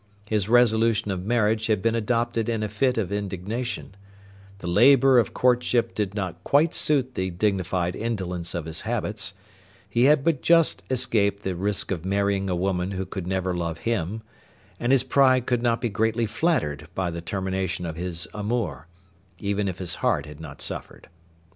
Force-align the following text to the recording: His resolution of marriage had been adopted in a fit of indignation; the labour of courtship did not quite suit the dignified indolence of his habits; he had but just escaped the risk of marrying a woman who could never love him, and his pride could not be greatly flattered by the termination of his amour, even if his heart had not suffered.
His 0.27 0.49
resolution 0.49 1.11
of 1.11 1.25
marriage 1.27 1.67
had 1.67 1.79
been 1.79 1.93
adopted 1.93 2.49
in 2.49 2.63
a 2.63 2.67
fit 2.67 2.97
of 2.97 3.11
indignation; 3.11 3.93
the 4.57 4.65
labour 4.65 5.19
of 5.19 5.31
courtship 5.35 5.93
did 5.93 6.15
not 6.15 6.43
quite 6.43 6.73
suit 6.73 7.13
the 7.13 7.29
dignified 7.29 7.95
indolence 7.95 8.55
of 8.55 8.65
his 8.65 8.81
habits; 8.81 9.35
he 9.87 10.05
had 10.05 10.23
but 10.23 10.41
just 10.41 10.81
escaped 10.89 11.43
the 11.43 11.55
risk 11.55 11.91
of 11.91 12.03
marrying 12.03 12.49
a 12.49 12.55
woman 12.55 12.89
who 12.89 13.05
could 13.05 13.27
never 13.27 13.53
love 13.55 13.77
him, 13.77 14.23
and 14.79 14.91
his 14.91 15.03
pride 15.03 15.45
could 15.45 15.61
not 15.61 15.79
be 15.81 15.89
greatly 15.89 16.25
flattered 16.25 16.87
by 16.95 17.11
the 17.11 17.21
termination 17.21 17.85
of 17.85 17.95
his 17.95 18.27
amour, 18.33 18.87
even 19.37 19.67
if 19.67 19.77
his 19.77 19.93
heart 20.01 20.25
had 20.25 20.39
not 20.39 20.63
suffered. 20.63 21.09